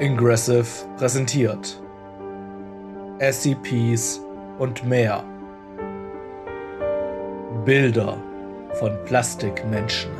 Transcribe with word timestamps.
Ingressive 0.00 0.86
präsentiert 0.96 1.78
SCPs 3.18 4.18
und 4.58 4.82
mehr. 4.82 5.22
Bilder 7.66 8.16
von 8.78 8.96
Plastikmenschen. 9.04 10.10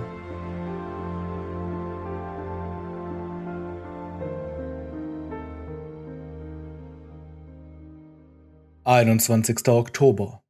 Einundzwanzigster 8.85 9.73
Oktober. 9.73 10.43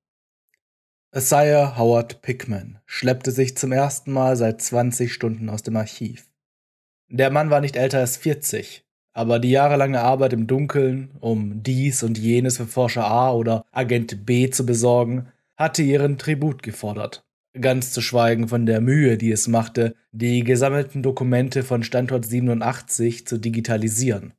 Isaiah 1.14 1.78
Howard 1.78 2.20
Pickman 2.20 2.80
schleppte 2.84 3.30
sich 3.30 3.56
zum 3.56 3.70
ersten 3.70 4.10
Mal 4.10 4.34
seit 4.34 4.60
20 4.60 5.12
Stunden 5.12 5.48
aus 5.48 5.62
dem 5.62 5.76
Archiv. 5.76 6.28
Der 7.08 7.30
Mann 7.30 7.50
war 7.50 7.60
nicht 7.60 7.76
älter 7.76 8.00
als 8.00 8.16
40, 8.16 8.84
aber 9.12 9.38
die 9.38 9.50
jahrelange 9.50 10.00
Arbeit 10.00 10.32
im 10.32 10.46
Dunkeln, 10.46 11.10
um 11.20 11.62
dies 11.62 12.02
und 12.02 12.18
jenes 12.18 12.56
für 12.56 12.66
Forscher 12.66 13.06
A 13.06 13.32
oder 13.32 13.64
Agent 13.72 14.24
B 14.24 14.50
zu 14.50 14.64
besorgen, 14.64 15.28
hatte 15.56 15.82
ihren 15.82 16.18
Tribut 16.18 16.62
gefordert. 16.62 17.24
Ganz 17.60 17.92
zu 17.92 18.00
schweigen 18.00 18.48
von 18.48 18.64
der 18.64 18.80
Mühe, 18.80 19.18
die 19.18 19.32
es 19.32 19.48
machte, 19.48 19.96
die 20.12 20.44
gesammelten 20.44 21.02
Dokumente 21.02 21.64
von 21.64 21.82
Standort 21.82 22.24
87 22.24 23.26
zu 23.26 23.38
digitalisieren. 23.38 24.34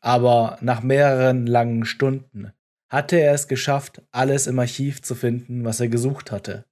Aber 0.00 0.56
nach 0.60 0.82
mehreren 0.82 1.46
langen 1.46 1.84
Stunden 1.84 2.52
hatte 2.88 3.20
er 3.20 3.34
es 3.34 3.48
geschafft, 3.48 4.02
alles 4.12 4.46
im 4.46 4.58
Archiv 4.58 5.02
zu 5.02 5.14
finden, 5.14 5.64
was 5.64 5.80
er 5.80 5.88
gesucht 5.88 6.30
hatte. 6.30 6.64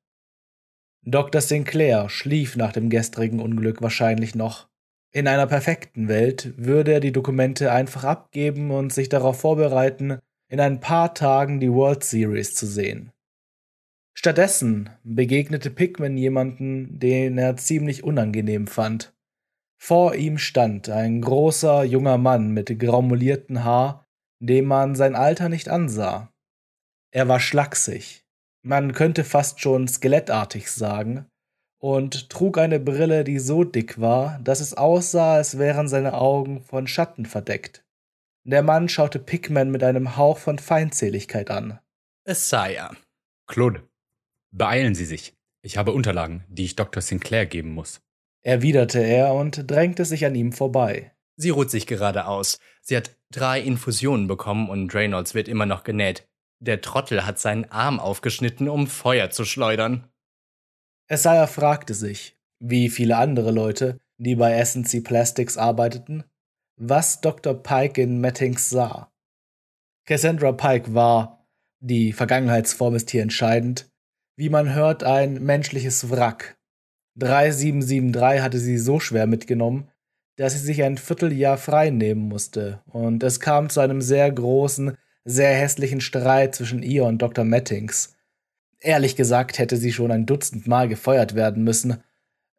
Dr. 1.04 1.40
Sinclair 1.40 2.08
schlief 2.08 2.56
nach 2.56 2.72
dem 2.72 2.90
gestrigen 2.90 3.40
Unglück 3.40 3.82
wahrscheinlich 3.82 4.34
noch. 4.34 4.67
In 5.12 5.26
einer 5.26 5.46
perfekten 5.46 6.08
Welt 6.08 6.54
würde 6.56 6.92
er 6.92 7.00
die 7.00 7.12
Dokumente 7.12 7.72
einfach 7.72 8.04
abgeben 8.04 8.70
und 8.70 8.92
sich 8.92 9.08
darauf 9.08 9.40
vorbereiten, 9.40 10.18
in 10.50 10.60
ein 10.60 10.80
paar 10.80 11.14
Tagen 11.14 11.60
die 11.60 11.72
World 11.72 12.04
Series 12.04 12.54
zu 12.54 12.66
sehen. 12.66 13.10
Stattdessen 14.14 14.90
begegnete 15.04 15.70
Pickman 15.70 16.16
jemanden, 16.16 16.98
den 16.98 17.38
er 17.38 17.56
ziemlich 17.56 18.04
unangenehm 18.04 18.66
fand. 18.66 19.14
Vor 19.80 20.14
ihm 20.14 20.38
stand 20.38 20.88
ein 20.88 21.20
großer 21.20 21.84
junger 21.84 22.18
Mann 22.18 22.50
mit 22.50 22.78
graumulierten 22.78 23.64
Haar 23.64 24.08
dem 24.40 24.66
man 24.66 24.94
sein 24.94 25.14
Alter 25.14 25.48
nicht 25.48 25.68
ansah. 25.68 26.32
Er 27.12 27.28
war 27.28 27.40
schlaksig, 27.40 28.24
man 28.62 28.92
könnte 28.92 29.24
fast 29.24 29.60
schon 29.60 29.88
skelettartig 29.88 30.70
sagen, 30.70 31.26
und 31.78 32.30
trug 32.30 32.58
eine 32.58 32.80
Brille, 32.80 33.24
die 33.24 33.38
so 33.38 33.64
dick 33.64 34.00
war, 34.00 34.38
dass 34.42 34.60
es 34.60 34.74
aussah, 34.74 35.34
als 35.34 35.58
wären 35.58 35.88
seine 35.88 36.14
Augen 36.14 36.62
von 36.62 36.86
Schatten 36.86 37.26
verdeckt. 37.26 37.84
Der 38.44 38.62
Mann 38.62 38.88
schaute 38.88 39.18
Pickman 39.18 39.70
mit 39.70 39.84
einem 39.84 40.16
Hauch 40.16 40.38
von 40.38 40.58
Feindseligkeit 40.58 41.50
an. 41.50 41.78
Isaiah. 42.26 42.96
Claude, 43.46 43.82
beeilen 44.50 44.94
Sie 44.94 45.04
sich. 45.04 45.34
Ich 45.62 45.76
habe 45.76 45.92
Unterlagen, 45.92 46.44
die 46.48 46.64
ich 46.64 46.76
Dr. 46.76 47.02
Sinclair 47.02 47.46
geben 47.46 47.72
muss. 47.72 48.00
Erwiderte 48.42 49.00
er 49.00 49.34
und 49.34 49.70
drängte 49.70 50.04
sich 50.04 50.24
an 50.24 50.34
ihm 50.34 50.52
vorbei. 50.52 51.12
Sie 51.36 51.50
ruht 51.50 51.70
sich 51.70 51.86
gerade 51.86 52.26
aus. 52.26 52.58
Sie 52.80 52.96
hat 52.96 53.16
drei 53.30 53.60
Infusionen 53.60 54.26
bekommen 54.26 54.68
und 54.68 54.94
Reynolds 54.94 55.34
wird 55.34 55.48
immer 55.48 55.66
noch 55.66 55.84
genäht. 55.84 56.26
Der 56.60 56.80
Trottel 56.80 57.26
hat 57.26 57.38
seinen 57.38 57.66
Arm 57.66 58.00
aufgeschnitten, 58.00 58.68
um 58.68 58.86
Feuer 58.86 59.30
zu 59.30 59.44
schleudern. 59.44 60.08
Isaiah 61.10 61.46
fragte 61.46 61.94
sich, 61.94 62.36
wie 62.60 62.90
viele 62.90 63.16
andere 63.16 63.50
Leute, 63.50 63.98
die 64.18 64.34
bei 64.34 64.62
SNC 64.62 65.02
Plastics 65.02 65.56
arbeiteten, 65.56 66.24
was 66.76 67.20
Dr. 67.20 67.54
Pike 67.54 68.02
in 68.02 68.20
Mettings 68.20 68.68
sah. 68.68 69.10
Cassandra 70.06 70.52
Pike 70.52 70.92
war, 70.92 71.46
die 71.80 72.12
Vergangenheitsform 72.12 72.94
ist 72.94 73.10
hier 73.10 73.22
entscheidend, 73.22 73.90
wie 74.36 74.50
man 74.50 74.74
hört, 74.74 75.02
ein 75.02 75.42
menschliches 75.42 76.10
Wrack. 76.10 76.58
3773 77.16 78.42
hatte 78.42 78.58
sie 78.58 78.78
so 78.78 79.00
schwer 79.00 79.26
mitgenommen, 79.26 79.90
dass 80.36 80.52
sie 80.52 80.58
sich 80.60 80.82
ein 80.82 80.98
Vierteljahr 80.98 81.56
frei 81.56 81.90
nehmen 81.90 82.28
musste, 82.28 82.82
und 82.86 83.22
es 83.22 83.40
kam 83.40 83.70
zu 83.70 83.80
einem 83.80 84.00
sehr 84.00 84.30
großen, 84.30 84.96
sehr 85.24 85.54
hässlichen 85.54 86.00
Streit 86.00 86.54
zwischen 86.54 86.82
ihr 86.82 87.04
und 87.04 87.22
Dr. 87.22 87.44
Mettings. 87.44 88.17
Ehrlich 88.80 89.16
gesagt 89.16 89.58
hätte 89.58 89.76
sie 89.76 89.92
schon 89.92 90.10
ein 90.10 90.26
Dutzend 90.26 90.66
Mal 90.66 90.88
gefeuert 90.88 91.34
werden 91.34 91.64
müssen, 91.64 92.02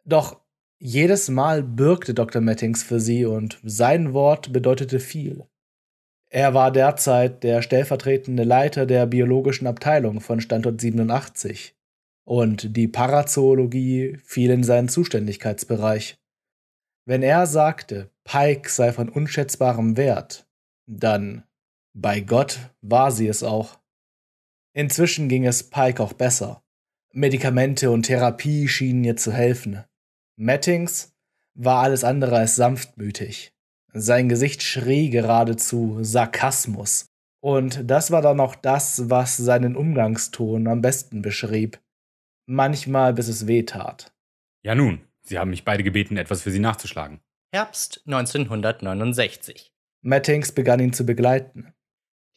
doch 0.06 0.42
jedes 0.80 1.30
Mal 1.30 1.64
bürgte 1.64 2.14
Dr. 2.14 2.42
Mettings 2.42 2.84
für 2.84 3.00
sie 3.00 3.26
und 3.26 3.60
sein 3.64 4.14
Wort 4.14 4.54
bedeutete 4.54 5.00
viel. 5.00 5.46
Er 6.30 6.54
war 6.54 6.72
derzeit 6.72 7.44
der 7.44 7.62
stellvertretende 7.62 8.44
Leiter 8.44 8.86
der 8.86 9.06
biologischen 9.08 9.68
Abteilung 9.68 10.22
von 10.22 10.42
Standort 10.42 10.80
87 10.80 11.76
und 12.24 12.78
die 12.78 12.88
Parazoologie 12.88 14.18
fiel 14.24 14.52
in 14.52 14.64
seinen 14.64 14.88
Zuständigkeitsbereich. 14.88 16.20
Wenn 17.06 17.24
er 17.24 17.48
sagte, 17.48 18.12
Pike 18.24 18.70
sei 18.70 18.94
von 18.94 19.10
unschätzbarem 19.10 19.98
Wert, 19.98 20.48
dann, 20.86 21.44
bei 21.94 22.20
Gott, 22.20 22.60
war 22.82 23.12
sie 23.12 23.28
es 23.28 23.42
auch. 23.42 23.80
Inzwischen 24.80 25.28
ging 25.28 25.46
es 25.46 25.70
Pike 25.70 26.02
auch 26.02 26.14
besser. 26.14 26.64
Medikamente 27.12 27.92
und 27.92 28.04
Therapie 28.04 28.70
schienen 28.70 29.04
ihr 29.04 29.18
zu 29.18 29.34
helfen. 29.34 29.84
Mattings 30.38 31.12
war 31.54 31.84
alles 31.84 32.06
andere 32.06 32.38
als 32.38 32.56
sanftmütig. 32.56 33.52
Sein 33.92 34.30
Gesicht 34.30 34.64
schrie 34.64 35.10
geradezu 35.10 35.98
Sarkasmus. 36.00 37.08
Und 37.42 37.92
das 37.92 38.12
war 38.12 38.22
dann 38.22 38.40
auch 38.40 38.56
das, 38.56 39.10
was 39.10 39.36
seinen 39.36 39.76
Umgangston 39.76 40.66
am 40.70 40.80
besten 40.82 41.22
beschrieb. 41.22 41.82
Manchmal 42.46 43.14
bis 43.14 43.28
es 43.28 43.48
weh 43.48 43.64
tat. 43.64 44.14
Ja 44.64 44.76
nun, 44.76 45.02
Sie 45.24 45.38
haben 45.38 45.50
mich 45.50 45.66
beide 45.66 45.84
gebeten, 45.84 46.16
etwas 46.16 46.44
für 46.44 46.52
Sie 46.52 46.60
nachzuschlagen. 46.60 47.20
Herbst 47.52 48.02
1969. 48.06 49.74
Mattings 50.04 50.54
begann 50.54 50.80
ihn 50.80 50.94
zu 50.94 51.06
begleiten. 51.06 51.74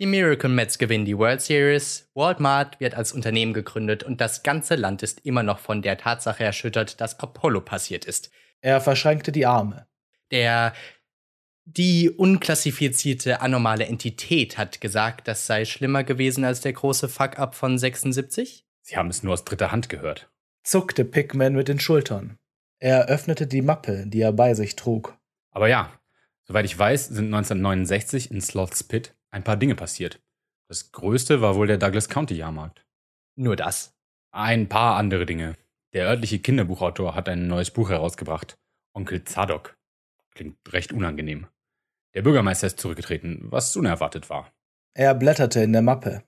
Die 0.01 0.07
Miracle 0.07 0.51
Mets 0.51 0.79
gewinnen 0.79 1.05
die 1.05 1.17
World 1.17 1.41
Series, 1.41 2.11
Walmart 2.15 2.81
wird 2.81 2.95
als 2.95 3.13
Unternehmen 3.13 3.53
gegründet 3.53 4.03
und 4.03 4.21
das 4.21 4.43
ganze 4.43 4.75
Land 4.75 5.03
ist 5.03 5.25
immer 5.25 5.43
noch 5.43 5.59
von 5.59 5.83
der 5.83 5.99
Tatsache 5.99 6.43
erschüttert, 6.43 7.01
dass 7.01 7.21
Apollo 7.21 7.61
passiert 7.61 8.05
ist. 8.05 8.31
Er 8.61 8.81
verschränkte 8.81 9.33
die 9.33 9.47
Arme. 9.47 9.87
Der 10.31 10.73
die 11.65 12.11
unklassifizierte 12.11 13.41
anormale 13.41 13.87
Entität 13.87 14.59
hat 14.59 14.81
gesagt, 14.81 15.29
das 15.29 15.47
sei 15.47 15.65
schlimmer 15.65 16.03
gewesen 16.03 16.45
als 16.45 16.61
der 16.61 16.73
große 16.73 17.09
Fuck-up 17.09 17.55
von 17.55 17.79
76? 17.79 18.67
Sie 18.81 18.97
haben 18.97 19.11
es 19.11 19.23
nur 19.23 19.35
aus 19.35 19.45
dritter 19.45 19.71
Hand 19.71 19.89
gehört. 19.89 20.29
Zuckte 20.65 21.05
Pickman 21.05 21.55
mit 21.55 21.69
den 21.69 21.79
Schultern. 21.79 22.39
Er 22.81 23.07
öffnete 23.07 23.47
die 23.47 23.63
Mappe, 23.63 24.05
die 24.09 24.21
er 24.21 24.33
bei 24.33 24.55
sich 24.55 24.75
trug. 24.75 25.17
Aber 25.53 25.69
ja, 25.69 25.93
soweit 26.43 26.65
ich 26.65 26.77
weiß, 26.77 27.09
sind 27.09 27.27
1969 27.27 28.33
in 28.33 28.41
Sloth's 28.41 28.83
Pit 28.83 29.15
ein 29.33 29.45
paar 29.45 29.57
Dinge 29.57 29.75
passiert. 29.75 30.21
Das 30.69 30.93
größte 30.93 31.41
war 31.41 31.57
wohl 31.57 31.67
der 31.67 31.79
Douglas 31.79 32.09
County 32.09 32.35
Jahrmarkt. 32.35 32.87
Nur 33.37 33.57
das? 33.57 33.95
Ein 34.31 34.69
paar 34.69 34.97
andere 34.97 35.27
Dinge. 35.27 35.57
Der 35.93 36.07
örtliche 36.07 36.39
Kinderbuchautor 36.39 37.15
hat 37.15 37.29
ein 37.29 37.49
neues 37.49 37.71
Buch 37.71 37.91
herausgebracht. 37.91 38.57
Onkel 38.95 39.25
Zadok. 39.25 39.77
Klingt 40.35 40.57
recht 40.73 40.93
unangenehm. 40.93 41.47
Der 42.15 42.23
Bürgermeister 42.23 42.67
ist 42.67 42.81
zurückgetreten, 42.81 43.41
was 43.51 43.77
unerwartet 43.77 44.31
war. 44.31 44.53
Er 44.95 45.15
blätterte 45.15 45.61
in 45.61 45.73
der 45.73 45.83
Mappe. 45.83 46.23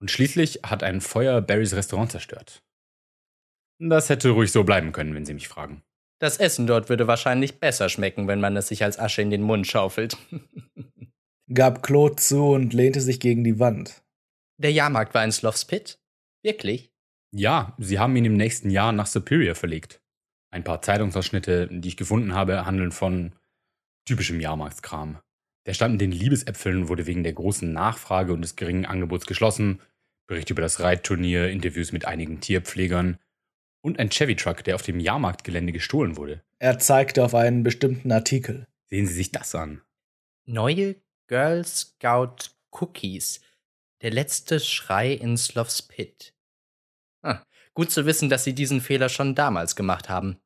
Und 0.00 0.10
schließlich 0.10 0.60
hat 0.64 0.82
ein 0.82 1.00
Feuer 1.00 1.40
Barrys 1.40 1.74
Restaurant 1.74 2.10
zerstört. 2.10 2.62
Das 3.78 4.08
hätte 4.08 4.30
ruhig 4.30 4.52
so 4.52 4.64
bleiben 4.64 4.92
können, 4.92 5.14
wenn 5.14 5.24
Sie 5.24 5.34
mich 5.34 5.48
fragen. 5.48 5.82
Das 6.20 6.38
Essen 6.38 6.66
dort 6.66 6.88
würde 6.88 7.06
wahrscheinlich 7.06 7.58
besser 7.60 7.88
schmecken, 7.88 8.28
wenn 8.28 8.40
man 8.40 8.56
es 8.56 8.68
sich 8.68 8.82
als 8.84 8.98
Asche 8.98 9.22
in 9.22 9.30
den 9.30 9.42
Mund 9.42 9.66
schaufelt. 9.66 10.16
Gab 11.52 11.82
Claude 11.82 12.16
zu 12.16 12.42
und 12.42 12.72
lehnte 12.72 13.00
sich 13.00 13.20
gegen 13.20 13.44
die 13.44 13.58
Wand. 13.58 14.02
Der 14.56 14.72
Jahrmarkt 14.72 15.14
war 15.14 15.24
in 15.24 15.32
Sloth's 15.32 15.64
Pit? 15.64 15.98
Wirklich? 16.42 16.90
Ja, 17.32 17.74
sie 17.78 17.98
haben 17.98 18.16
ihn 18.16 18.24
im 18.24 18.36
nächsten 18.36 18.70
Jahr 18.70 18.92
nach 18.92 19.06
Superior 19.06 19.54
verlegt. 19.54 20.00
Ein 20.50 20.64
paar 20.64 20.80
Zeitungsausschnitte, 20.80 21.68
die 21.70 21.88
ich 21.88 21.96
gefunden 21.96 22.32
habe, 22.34 22.64
handeln 22.64 22.92
von 22.92 23.32
typischem 24.06 24.40
Jahrmarktskram. 24.40 25.18
Der 25.66 25.74
Stand 25.74 25.94
in 25.94 26.10
den 26.10 26.12
Liebesäpfeln 26.12 26.88
wurde 26.88 27.06
wegen 27.06 27.24
der 27.24 27.32
großen 27.32 27.72
Nachfrage 27.72 28.32
und 28.32 28.42
des 28.42 28.56
geringen 28.56 28.86
Angebots 28.86 29.26
geschlossen. 29.26 29.80
Bericht 30.26 30.50
über 30.50 30.62
das 30.62 30.80
Reitturnier, 30.80 31.50
Interviews 31.50 31.92
mit 31.92 32.06
einigen 32.06 32.40
Tierpflegern, 32.40 33.18
und 33.82 33.98
ein 33.98 34.08
Chevy-Truck, 34.08 34.64
der 34.64 34.76
auf 34.76 34.82
dem 34.82 34.98
Jahrmarktgelände 34.98 35.72
gestohlen 35.72 36.16
wurde. 36.16 36.42
Er 36.58 36.78
zeigte 36.78 37.22
auf 37.22 37.34
einen 37.34 37.62
bestimmten 37.62 38.10
Artikel. 38.12 38.66
Sehen 38.86 39.06
Sie 39.06 39.12
sich 39.12 39.30
das 39.30 39.54
an. 39.54 39.82
Neue 40.46 40.96
Girl 41.26 41.64
Scout 41.64 42.50
Cookies. 42.70 43.40
Der 44.02 44.10
letzte 44.10 44.60
Schrei 44.60 45.12
in 45.12 45.36
Sloth's 45.36 45.80
Pit. 45.80 46.34
Ah, 47.22 47.42
gut 47.72 47.90
zu 47.90 48.04
wissen, 48.04 48.28
dass 48.28 48.44
Sie 48.44 48.54
diesen 48.54 48.80
Fehler 48.80 49.08
schon 49.08 49.34
damals 49.34 49.76
gemacht 49.76 50.08
haben. 50.08 50.38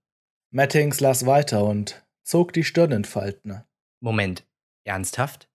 Mattings 0.51 1.01
las 1.01 1.27
weiter 1.27 1.65
und 1.65 2.07
zog 2.23 2.53
die 2.53 2.63
Stirn 2.63 2.93
in 2.93 3.05
Falten. 3.05 3.65
Moment, 4.01 4.47
Ernsthaft? 4.85 5.51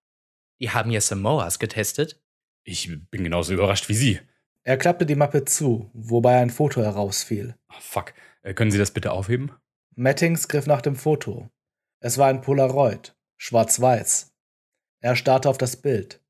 Die 0.59 0.71
haben 0.71 0.91
hier 0.91 1.01
Samoas 1.01 1.59
getestet? 1.59 2.21
Ich 2.65 2.89
bin 3.09 3.23
genauso 3.23 3.53
überrascht 3.53 3.87
wie 3.89 3.95
Sie. 3.95 4.19
Er 4.63 4.77
klappte 4.77 5.05
die 5.05 5.15
Mappe 5.15 5.45
zu, 5.45 5.89
wobei 5.93 6.41
ein 6.41 6.49
Foto 6.49 6.81
herausfiel. 6.81 7.55
Ah, 7.67 7.79
fuck. 7.79 8.13
Äh, 8.41 8.53
können 8.53 8.71
Sie 8.71 8.77
das 8.77 8.91
bitte 8.91 9.11
aufheben? 9.11 9.51
Mattings 9.95 10.47
griff 10.47 10.67
nach 10.67 10.81
dem 10.81 10.95
Foto. 10.95 11.49
Es 11.99 12.17
war 12.17 12.27
ein 12.27 12.41
Polaroid, 12.41 13.15
schwarz-weiß. 13.37 14.32
Er 15.03 15.17
starrte 15.17 15.49
auf 15.49 15.57
das 15.57 15.75
Bild. 15.75 16.21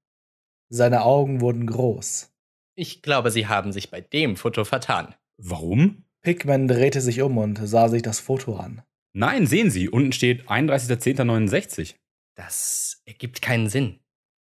Seine 0.67 1.03
Augen 1.03 1.41
wurden 1.41 1.67
groß. 1.67 2.33
Ich 2.73 3.03
glaube, 3.03 3.29
Sie 3.29 3.45
haben 3.45 3.71
sich 3.71 3.91
bei 3.91 4.01
dem 4.01 4.35
Foto 4.35 4.65
vertan. 4.65 5.13
Warum? 5.37 6.05
Pickman 6.23 6.67
drehte 6.67 6.99
sich 6.99 7.21
um 7.21 7.37
und 7.37 7.59
sah 7.63 7.87
sich 7.87 8.01
das 8.01 8.19
Foto 8.19 8.55
an. 8.55 8.81
Nein, 9.13 9.45
sehen 9.45 9.69
Sie, 9.69 9.89
unten 9.89 10.11
steht 10.11 10.49
31.10.69. 10.49 11.93
Das 12.33 13.03
ergibt 13.05 13.43
keinen 13.43 13.69
Sinn. 13.69 13.99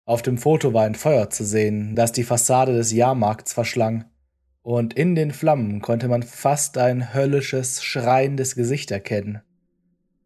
Auf 0.04 0.24
dem 0.24 0.38
Foto 0.38 0.74
war 0.74 0.84
ein 0.84 0.96
Feuer 0.96 1.30
zu 1.30 1.46
sehen, 1.46 1.96
das 1.96 2.12
die 2.12 2.26
Fassade 2.26 2.74
des 2.74 2.92
Jahrmarkts 2.92 3.54
verschlang, 3.54 4.12
und 4.62 4.94
in 4.94 5.16
den 5.16 5.32
Flammen 5.32 5.82
konnte 5.82 6.10
man 6.10 6.24
fast 6.24 6.78
ein 6.78 7.14
höllisches, 7.14 7.82
schreiendes 7.82 8.56
Gesicht 8.56 8.92
erkennen. 8.92 9.42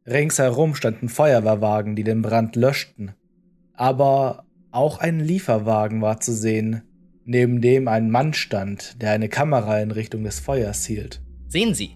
Ringsherum 0.08 0.74
standen 0.74 1.08
Feuerwehrwagen, 1.08 1.96
die 1.96 2.04
den 2.04 2.24
Brand 2.24 2.56
löschten, 2.56 3.14
aber 3.74 4.46
auch 4.72 5.00
ein 5.00 5.20
Lieferwagen 5.20 6.02
war 6.02 6.20
zu 6.20 6.34
sehen, 6.34 6.84
neben 7.26 7.62
dem 7.62 7.88
ein 7.88 8.10
Mann 8.10 8.34
stand, 8.34 9.02
der 9.02 9.12
eine 9.12 9.30
Kamera 9.30 9.80
in 9.80 9.92
Richtung 9.92 10.24
des 10.24 10.40
Feuers 10.40 10.86
hielt. 10.86 11.22
Sehen 11.48 11.74
Sie. 11.74 11.96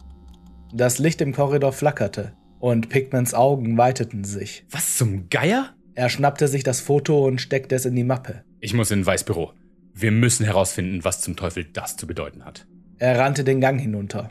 Das 0.73 0.99
Licht 0.99 1.21
im 1.21 1.33
Korridor 1.33 1.71
flackerte 1.71 2.33
und 2.59 2.89
Pigments 2.89 3.33
Augen 3.33 3.77
weiteten 3.77 4.23
sich. 4.23 4.65
Was 4.71 4.97
zum 4.97 5.29
Geier? 5.29 5.75
Er 5.93 6.09
schnappte 6.09 6.47
sich 6.47 6.63
das 6.63 6.81
Foto 6.81 7.25
und 7.25 7.39
steckte 7.39 7.75
es 7.75 7.85
in 7.85 7.95
die 7.95 8.03
Mappe. 8.03 8.43
Ich 8.59 8.73
muss 8.73 8.91
in 8.91 8.99
ein 8.99 9.05
Weißbüro. 9.05 9.53
Wir 9.93 10.11
müssen 10.11 10.45
herausfinden, 10.45 11.05
was 11.05 11.21
zum 11.21 11.37
Teufel 11.37 11.63
das 11.63 11.95
zu 11.95 12.05
bedeuten 12.05 12.43
hat. 12.43 12.67
Er 12.97 13.17
rannte 13.17 13.45
den 13.45 13.61
Gang 13.61 13.79
hinunter. 13.79 14.29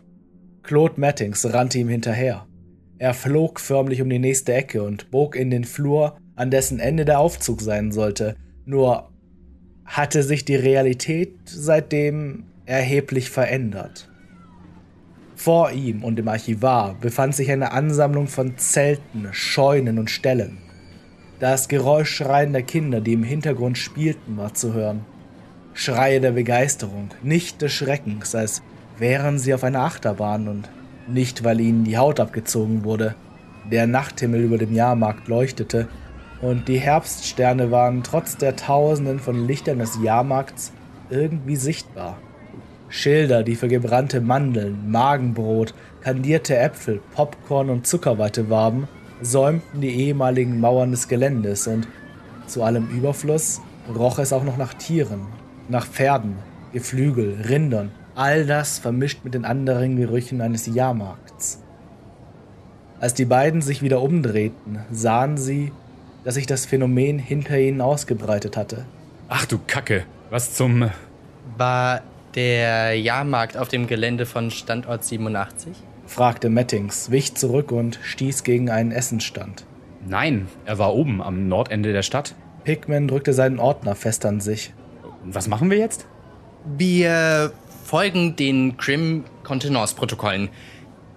Claude 0.62 1.00
Mattings 1.00 1.46
rannte 1.52 1.78
ihm 1.78 1.88
hinterher. 1.88 2.46
Er 2.98 3.14
flog 3.14 3.60
förmlich 3.60 4.02
um 4.02 4.10
die 4.10 4.18
nächste 4.18 4.52
Ecke 4.52 4.82
und 4.82 5.10
bog 5.10 5.36
in 5.36 5.50
den 5.50 5.64
Flur, 5.64 6.18
an 6.36 6.50
dessen 6.50 6.80
Ende 6.80 7.04
der 7.04 7.18
Aufzug 7.18 7.60
sein 7.60 7.92
sollte. 7.92 8.36
Nur 8.64 9.10
hatte 9.84 10.22
sich 10.22 10.44
die 10.44 10.56
Realität 10.56 11.36
seitdem 11.44 12.44
erheblich 12.66 13.30
verändert. 13.30 14.08
Vor 15.36 15.72
ihm 15.72 16.04
und 16.04 16.18
im 16.18 16.28
Archivar 16.28 16.94
befand 17.00 17.34
sich 17.34 17.50
eine 17.50 17.72
Ansammlung 17.72 18.28
von 18.28 18.56
Zelten, 18.56 19.28
Scheunen 19.32 19.98
und 19.98 20.10
Ställen. 20.10 20.58
Das 21.40 21.68
Geräusch 21.68 22.14
schreiender 22.14 22.62
Kinder, 22.62 23.00
die 23.00 23.12
im 23.12 23.24
Hintergrund 23.24 23.76
spielten, 23.76 24.36
war 24.36 24.54
zu 24.54 24.72
hören. 24.72 25.04
Schreie 25.74 26.20
der 26.20 26.30
Begeisterung, 26.30 27.10
nicht 27.22 27.60
des 27.60 27.72
Schreckens, 27.72 28.34
als 28.34 28.62
wären 28.96 29.38
sie 29.38 29.52
auf 29.52 29.64
einer 29.64 29.80
Achterbahn 29.80 30.48
und 30.48 30.70
nicht, 31.08 31.44
weil 31.44 31.60
ihnen 31.60 31.84
die 31.84 31.98
Haut 31.98 32.20
abgezogen 32.20 32.84
wurde. 32.84 33.16
Der 33.70 33.86
Nachthimmel 33.86 34.42
über 34.42 34.56
dem 34.56 34.72
Jahrmarkt 34.72 35.26
leuchtete 35.26 35.88
und 36.44 36.68
die 36.68 36.78
Herbststerne 36.78 37.70
waren 37.70 38.02
trotz 38.02 38.36
der 38.36 38.54
Tausenden 38.54 39.18
von 39.18 39.46
Lichtern 39.46 39.78
des 39.78 39.98
Jahrmarkts 40.02 40.72
irgendwie 41.08 41.56
sichtbar. 41.56 42.18
Schilder, 42.90 43.42
die 43.42 43.56
für 43.56 43.68
gebrannte 43.68 44.20
Mandeln, 44.20 44.90
Magenbrot, 44.90 45.72
kandierte 46.02 46.58
Äpfel, 46.58 47.00
Popcorn 47.14 47.70
und 47.70 47.86
Zuckerwatte 47.86 48.50
warben, 48.50 48.88
säumten 49.22 49.80
die 49.80 49.88
ehemaligen 49.88 50.60
Mauern 50.60 50.90
des 50.90 51.08
Geländes 51.08 51.66
und 51.66 51.88
zu 52.46 52.62
allem 52.62 52.88
Überfluss 52.90 53.62
roch 53.96 54.18
es 54.18 54.34
auch 54.34 54.44
noch 54.44 54.58
nach 54.58 54.74
Tieren, 54.74 55.22
nach 55.70 55.86
Pferden, 55.86 56.36
Geflügel, 56.74 57.38
Rindern, 57.48 57.90
all 58.14 58.44
das 58.44 58.78
vermischt 58.78 59.24
mit 59.24 59.32
den 59.32 59.46
anderen 59.46 59.96
Gerüchen 59.96 60.42
eines 60.42 60.66
Jahrmarkts. 60.66 61.62
Als 63.00 63.14
die 63.14 63.24
beiden 63.24 63.62
sich 63.62 63.80
wieder 63.80 64.02
umdrehten, 64.02 64.80
sahen 64.90 65.38
sie, 65.38 65.72
dass 66.24 66.34
sich 66.34 66.46
das 66.46 66.66
Phänomen 66.66 67.18
hinter 67.18 67.58
ihnen 67.58 67.80
ausgebreitet 67.80 68.56
hatte. 68.56 68.86
Ach 69.28 69.44
du 69.46 69.58
Kacke, 69.66 70.04
was 70.30 70.54
zum... 70.54 70.90
War 71.56 72.02
der 72.34 72.98
Jahrmarkt 72.98 73.56
auf 73.56 73.68
dem 73.68 73.86
Gelände 73.86 74.26
von 74.26 74.50
Standort 74.50 75.04
87? 75.04 75.72
fragte 76.06 76.48
Mettings, 76.48 77.10
wich 77.10 77.34
zurück 77.34 77.72
und 77.72 77.98
stieß 78.02 78.42
gegen 78.42 78.70
einen 78.70 78.92
Essensstand. 78.92 79.64
Nein, 80.06 80.48
er 80.64 80.78
war 80.78 80.94
oben 80.94 81.22
am 81.22 81.48
Nordende 81.48 81.92
der 81.92 82.02
Stadt. 82.02 82.34
Pickman 82.64 83.08
drückte 83.08 83.32
seinen 83.32 83.58
Ordner 83.58 83.94
fest 83.94 84.26
an 84.26 84.40
sich. 84.40 84.72
Was 85.24 85.48
machen 85.48 85.70
wir 85.70 85.78
jetzt? 85.78 86.06
Wir 86.76 87.52
folgen 87.84 88.36
den 88.36 88.76
Grim-Kontenance-Protokollen. 88.76 90.48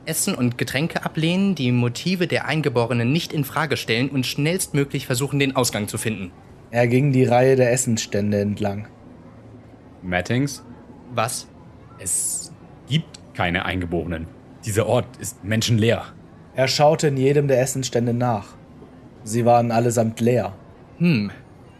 Essen 0.07 0.35
und 0.35 0.57
Getränke 0.57 1.03
ablehnen, 1.05 1.55
die 1.55 1.71
Motive 1.71 2.27
der 2.27 2.45
Eingeborenen 2.45 3.11
nicht 3.11 3.33
in 3.33 3.43
Frage 3.43 3.77
stellen 3.77 4.09
und 4.09 4.25
schnellstmöglich 4.25 5.05
versuchen, 5.05 5.39
den 5.39 5.55
Ausgang 5.55 5.87
zu 5.87 5.97
finden. 5.97 6.31
Er 6.71 6.87
ging 6.87 7.11
die 7.11 7.23
Reihe 7.25 7.55
der 7.55 7.71
Essensstände 7.71 8.39
entlang. 8.39 8.87
Mattings, 10.01 10.63
Was? 11.13 11.47
es 11.99 12.51
gibt 12.87 13.19
keine 13.33 13.65
Eingeborenen. 13.65 14.27
Dieser 14.65 14.85
Ort 14.87 15.07
ist 15.17 15.43
menschenleer. 15.43 16.03
Er 16.55 16.67
schaute 16.67 17.07
in 17.07 17.17
jedem 17.17 17.47
der 17.47 17.61
Essensstände 17.61 18.13
nach. 18.13 18.47
Sie 19.23 19.45
waren 19.45 19.71
allesamt 19.71 20.19
leer. 20.19 20.55
Hm, 20.99 21.31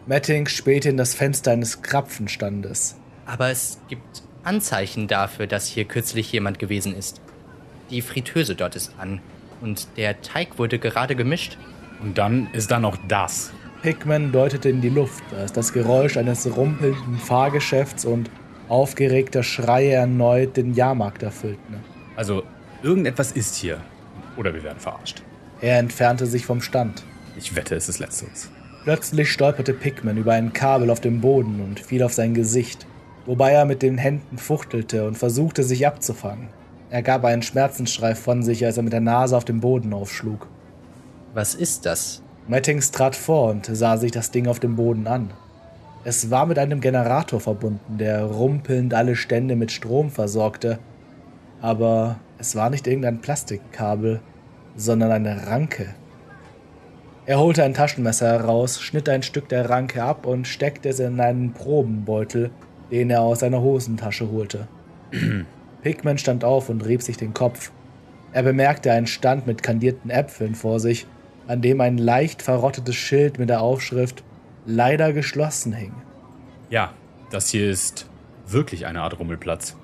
Mettings 0.06 0.52
spähte 0.52 0.88
in 0.88 0.96
das 0.96 1.14
Fenster 1.14 1.50
eines 1.52 1.82
Krapfenstandes. 1.82 2.96
aber 3.26 3.50
es 3.50 3.78
gibt 3.88 4.22
Anzeichen 4.42 5.06
dafür, 5.08 5.46
dass 5.46 5.66
hier 5.66 5.84
kürzlich 5.84 6.32
jemand 6.32 6.58
gewesen 6.58 6.94
ist. 6.96 7.20
Die 7.90 8.02
Fritteuse 8.02 8.54
dort 8.54 8.76
ist 8.76 8.92
an 8.98 9.20
und 9.60 9.88
der 9.96 10.20
Teig 10.20 10.58
wurde 10.58 10.78
gerade 10.78 11.16
gemischt. 11.16 11.56
Und 12.00 12.18
dann 12.18 12.48
ist 12.52 12.70
da 12.70 12.78
noch 12.78 12.96
das. 13.08 13.52
Pickman 13.82 14.32
deutete 14.32 14.68
in 14.68 14.80
die 14.80 14.88
Luft, 14.88 15.22
als 15.36 15.52
das 15.52 15.72
Geräusch 15.72 16.16
eines 16.16 16.56
rumpelnden 16.56 17.16
Fahrgeschäfts 17.16 18.04
und 18.04 18.30
aufgeregter 18.68 19.42
Schreie 19.42 19.92
erneut 19.92 20.56
den 20.56 20.74
Jahrmarkt 20.74 21.22
erfüllten. 21.22 21.76
Also, 22.16 22.42
irgendetwas 22.82 23.32
ist 23.32 23.54
hier. 23.54 23.80
Oder 24.36 24.54
wir 24.54 24.62
werden 24.62 24.78
verarscht. 24.78 25.22
Er 25.60 25.78
entfernte 25.78 26.26
sich 26.26 26.46
vom 26.46 26.60
Stand. 26.60 27.02
Ich 27.36 27.56
wette, 27.56 27.74
es 27.74 27.88
ist 27.88 27.98
letzteres. 27.98 28.50
Plötzlich 28.84 29.32
stolperte 29.32 29.74
Pickman 29.74 30.16
über 30.16 30.32
ein 30.32 30.52
Kabel 30.52 30.90
auf 30.90 31.00
dem 31.00 31.20
Boden 31.20 31.60
und 31.60 31.80
fiel 31.80 32.02
auf 32.02 32.12
sein 32.12 32.34
Gesicht, 32.34 32.86
wobei 33.26 33.52
er 33.52 33.64
mit 33.64 33.82
den 33.82 33.98
Händen 33.98 34.38
fuchtelte 34.38 35.06
und 35.06 35.18
versuchte, 35.18 35.62
sich 35.62 35.86
abzufangen. 35.86 36.48
Er 36.90 37.02
gab 37.02 37.24
einen 37.24 37.42
Schmerzensschrei 37.42 38.14
von 38.14 38.42
sich, 38.42 38.64
als 38.64 38.78
er 38.78 38.82
mit 38.82 38.94
der 38.94 39.00
Nase 39.00 39.36
auf 39.36 39.44
dem 39.44 39.60
Boden 39.60 39.92
aufschlug. 39.92 40.48
Was 41.34 41.54
ist 41.54 41.84
das? 41.84 42.22
Mattings 42.46 42.90
trat 42.90 43.14
vor 43.14 43.50
und 43.50 43.66
sah 43.66 43.98
sich 43.98 44.10
das 44.10 44.30
Ding 44.30 44.46
auf 44.46 44.58
dem 44.58 44.76
Boden 44.76 45.06
an. 45.06 45.30
Es 46.04 46.30
war 46.30 46.46
mit 46.46 46.58
einem 46.58 46.80
Generator 46.80 47.40
verbunden, 47.40 47.98
der 47.98 48.24
rumpelnd 48.24 48.94
alle 48.94 49.16
Stände 49.16 49.54
mit 49.54 49.70
Strom 49.70 50.10
versorgte. 50.10 50.78
Aber 51.60 52.16
es 52.38 52.56
war 52.56 52.70
nicht 52.70 52.86
irgendein 52.86 53.20
Plastikkabel, 53.20 54.20
sondern 54.74 55.12
eine 55.12 55.46
Ranke. 55.46 55.94
Er 57.26 57.38
holte 57.38 57.64
ein 57.64 57.74
Taschenmesser 57.74 58.28
heraus, 58.28 58.80
schnitt 58.80 59.10
ein 59.10 59.22
Stück 59.22 59.50
der 59.50 59.68
Ranke 59.68 60.02
ab 60.02 60.24
und 60.24 60.46
steckte 60.46 60.88
es 60.88 61.00
in 61.00 61.20
einen 61.20 61.52
Probenbeutel, 61.52 62.50
den 62.90 63.10
er 63.10 63.20
aus 63.20 63.40
seiner 63.40 63.60
Hosentasche 63.60 64.30
holte. 64.30 64.68
Pickman 65.82 66.18
stand 66.18 66.44
auf 66.44 66.68
und 66.68 66.84
rieb 66.84 67.02
sich 67.02 67.16
den 67.16 67.34
Kopf. 67.34 67.70
Er 68.32 68.42
bemerkte 68.42 68.92
einen 68.92 69.06
Stand 69.06 69.46
mit 69.46 69.62
kandierten 69.62 70.10
Äpfeln 70.10 70.54
vor 70.54 70.80
sich, 70.80 71.06
an 71.46 71.62
dem 71.62 71.80
ein 71.80 71.96
leicht 71.98 72.42
verrottetes 72.42 72.94
Schild 72.96 73.38
mit 73.38 73.48
der 73.48 73.62
Aufschrift 73.62 74.22
leider 74.66 75.12
geschlossen 75.12 75.72
hing. 75.72 75.92
Ja, 76.68 76.92
das 77.30 77.48
hier 77.48 77.70
ist 77.70 78.08
wirklich 78.46 78.86
eine 78.86 79.00
Art 79.00 79.18
Rummelplatz. 79.18 79.76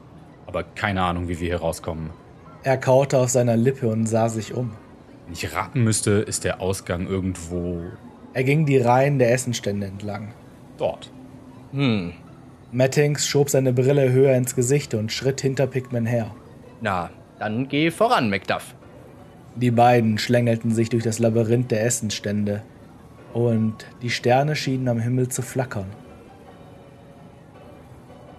Aber 0.47 0.63
keine 0.63 1.03
Ahnung, 1.03 1.29
wie 1.29 1.41
wir 1.41 1.49
hier 1.49 1.61
rauskommen. 1.61 2.11
Er 2.63 2.77
kaute 2.77 3.19
auf 3.19 3.31
seiner 3.31 3.57
Lippe 3.57 3.89
und 3.89 4.07
sah 4.07 4.29
sich 4.29 4.53
um. 4.55 4.73
Wenn 5.25 5.33
ich 5.33 5.55
raten 5.55 5.83
müsste, 5.83 6.11
ist 6.13 6.45
der 6.45 6.61
Ausgang 6.61 7.07
irgendwo 7.07 7.81
Er 8.35 8.45
ging 8.45 8.67
die 8.67 8.77
Reihen 8.79 9.19
der 9.19 9.33
Essenstände 9.33 9.87
entlang. 9.87 10.35
dort. 10.77 11.11
Hm, 11.73 12.13
Mattings 12.75 13.25
schob 13.29 13.51
seine 13.51 13.73
Brille 13.73 14.11
höher 14.11 14.35
ins 14.35 14.57
Gesicht 14.57 14.95
und 14.95 15.13
schritt 15.13 15.41
hinter 15.41 15.69
Pickman 15.69 16.07
her. 16.07 16.35
na, 16.81 17.11
dann 17.39 17.69
geh 17.69 17.93
voran, 17.93 18.31
Macduff. 18.31 18.75
Die 19.55 19.71
beiden 19.71 20.19
schlängelten 20.19 20.73
sich 20.73 20.89
durch 20.89 21.05
das 21.05 21.21
Labyrinth 21.21 21.71
der 21.71 21.85
Essenstände 21.85 22.63
und 23.33 23.87
die 24.03 24.11
Sterne 24.11 24.57
schienen 24.57 24.89
am 24.89 24.99
Himmel 24.99 25.29
zu 25.29 25.43
flackern. 25.43 25.87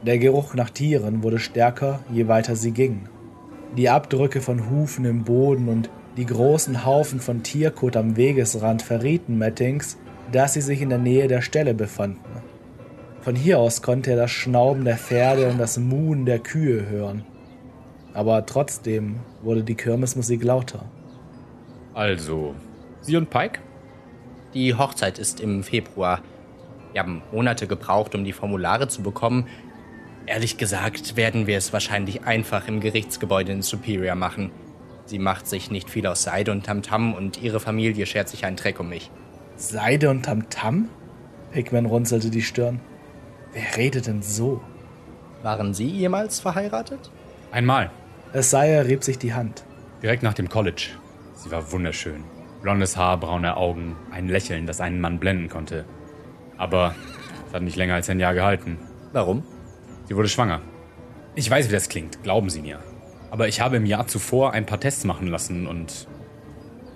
Der 0.01 0.17
Geruch 0.17 0.53
nach 0.53 0.69
Tieren 0.69 1.23
wurde 1.23 1.39
stärker, 1.39 2.01
je 2.11 2.27
weiter 2.27 2.57
sie 2.57 2.71
gingen. 2.71 3.07
Die 3.77 3.87
Abdrücke 3.87 4.41
von 4.41 4.69
Hufen 4.69 5.05
im 5.05 5.23
Boden 5.23 5.69
und 5.69 5.89
die 6.17 6.25
großen 6.25 6.85
Haufen 6.85 7.21
von 7.21 7.41
Tierkot 7.41 7.95
am 7.95 8.17
Wegesrand 8.17 8.81
verrieten 8.81 9.37
Mattings, 9.37 9.97
dass 10.33 10.55
sie 10.55 10.61
sich 10.61 10.81
in 10.81 10.89
der 10.89 10.97
Nähe 10.99 11.29
der 11.29 11.41
Stelle 11.41 11.73
befanden. 11.73 12.19
Von 13.25 13.35
hier 13.35 13.57
aus 13.57 13.81
konnte 13.81 14.11
er 14.11 14.17
das 14.17 14.29
Schnauben 14.29 14.85
der 14.85 14.99
Pferde 14.99 15.49
und 15.49 15.57
das 15.57 15.79
Muhen 15.79 16.27
der 16.27 16.37
Kühe 16.37 16.87
hören. 16.87 17.25
Aber 18.13 18.45
trotzdem 18.45 19.15
wurde 19.41 19.63
die 19.63 19.73
Kirmesmusik 19.73 20.43
lauter. 20.43 20.85
Also, 21.95 22.53
Sie 23.01 23.17
und 23.17 23.31
Pike? 23.31 23.61
Die 24.53 24.75
Hochzeit 24.75 25.17
ist 25.17 25.39
im 25.39 25.63
Februar. 25.63 26.21
Wir 26.91 27.01
haben 27.01 27.23
Monate 27.31 27.65
gebraucht, 27.65 28.13
um 28.13 28.23
die 28.23 28.31
Formulare 28.31 28.89
zu 28.89 29.01
bekommen. 29.01 29.47
Ehrlich 30.27 30.57
gesagt 30.57 31.17
werden 31.17 31.47
wir 31.47 31.57
es 31.57 31.73
wahrscheinlich 31.73 32.25
einfach 32.25 32.67
im 32.67 32.79
Gerichtsgebäude 32.79 33.53
in 33.53 33.63
Superior 33.63 34.13
machen. 34.13 34.51
Sie 35.05 35.17
macht 35.17 35.47
sich 35.47 35.71
nicht 35.71 35.89
viel 35.89 36.05
aus 36.05 36.21
Seide 36.21 36.51
und 36.51 36.67
Tamtam 36.67 37.15
und 37.15 37.41
ihre 37.41 37.59
Familie 37.59 38.05
schert 38.05 38.29
sich 38.29 38.45
einen 38.45 38.55
Dreck 38.55 38.79
um 38.79 38.89
mich. 38.89 39.09
Seide 39.55 40.11
und 40.11 40.25
Tamtam? 40.25 40.89
Pickman 41.49 41.87
runzelte 41.87 42.29
die 42.29 42.43
Stirn. 42.43 42.81
Wer 43.55 43.77
redet 43.77 44.07
denn 44.07 44.21
so? 44.21 44.61
Waren 45.41 45.73
Sie 45.73 45.87
jemals 45.87 46.41
verheiratet? 46.41 47.09
Einmal. 47.53 47.89
Isaiah 48.33 48.81
rieb 48.81 49.01
sich 49.01 49.17
die 49.17 49.33
Hand. 49.33 49.63
Direkt 50.03 50.23
nach 50.23 50.33
dem 50.33 50.49
College. 50.49 50.89
Sie 51.35 51.49
war 51.51 51.71
wunderschön. 51.71 52.25
Blondes 52.61 52.97
Haar, 52.97 53.17
braune 53.17 53.55
Augen, 53.55 53.95
ein 54.11 54.27
Lächeln, 54.27 54.65
das 54.65 54.81
einen 54.81 54.99
Mann 54.99 55.19
blenden 55.19 55.47
konnte. 55.47 55.85
Aber 56.57 56.95
es 57.47 57.53
hat 57.53 57.61
nicht 57.61 57.77
länger 57.77 57.93
als 57.93 58.09
ein 58.09 58.19
Jahr 58.19 58.33
gehalten. 58.33 58.77
Warum? 59.13 59.41
Sie 60.09 60.17
wurde 60.17 60.27
schwanger. 60.27 60.59
Ich 61.35 61.49
weiß, 61.49 61.69
wie 61.69 61.73
das 61.73 61.87
klingt, 61.87 62.23
glauben 62.23 62.49
Sie 62.49 62.61
mir. 62.61 62.79
Aber 63.31 63.47
ich 63.47 63.61
habe 63.61 63.77
im 63.77 63.85
Jahr 63.85 64.05
zuvor 64.07 64.51
ein 64.51 64.65
paar 64.65 64.81
Tests 64.81 65.05
machen 65.05 65.27
lassen 65.27 65.65
und, 65.65 66.09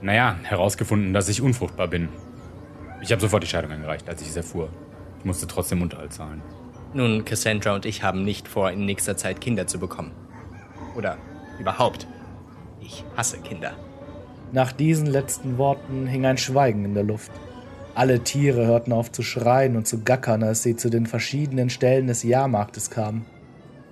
naja, 0.01 0.37
herausgefunden, 0.43 1.13
dass 1.13 1.29
ich 1.29 1.41
unfruchtbar 1.41 1.87
bin. 1.87 2.09
Ich 3.01 3.13
habe 3.13 3.21
sofort 3.21 3.43
die 3.43 3.47
Scheidung 3.47 3.71
eingereicht, 3.71 4.09
als 4.09 4.21
ich 4.21 4.27
es 4.27 4.35
erfuhr. 4.35 4.69
Ich 5.19 5.25
musste 5.25 5.47
trotzdem 5.47 5.81
Unterhalt 5.81 6.13
zahlen. 6.13 6.41
Nun, 6.93 7.23
Cassandra 7.25 7.75
und 7.75 7.85
ich 7.85 8.03
haben 8.03 8.23
nicht 8.23 8.47
vor, 8.47 8.71
in 8.71 8.85
nächster 8.85 9.15
Zeit 9.15 9.41
Kinder 9.41 9.67
zu 9.67 9.79
bekommen. 9.79 10.11
Oder 10.95 11.17
überhaupt. 11.59 12.07
Ich 12.81 13.03
hasse 13.15 13.37
Kinder. 13.39 13.73
Nach 14.51 14.71
diesen 14.71 15.05
letzten 15.05 15.57
Worten 15.57 16.07
hing 16.07 16.25
ein 16.25 16.37
Schweigen 16.37 16.85
in 16.85 16.95
der 16.95 17.03
Luft. 17.03 17.31
Alle 17.93 18.21
Tiere 18.21 18.65
hörten 18.65 18.93
auf 18.93 19.11
zu 19.11 19.21
schreien 19.21 19.75
und 19.75 19.87
zu 19.87 20.01
gackern, 20.01 20.41
als 20.41 20.63
sie 20.63 20.75
zu 20.75 20.89
den 20.89 21.05
verschiedenen 21.05 21.69
Stellen 21.69 22.07
des 22.07 22.23
Jahrmarktes 22.23 22.89
kamen. 22.89 23.25